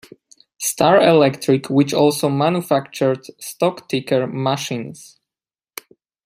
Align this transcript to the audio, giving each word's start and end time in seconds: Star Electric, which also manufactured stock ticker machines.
Star 0.57 0.99
Electric, 0.99 1.69
which 1.69 1.93
also 1.93 2.27
manufactured 2.27 3.23
stock 3.39 3.87
ticker 3.87 4.25
machines. 4.25 5.19